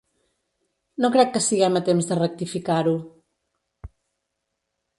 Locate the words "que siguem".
1.35-1.77